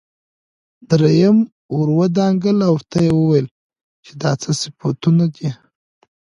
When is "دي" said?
5.35-5.49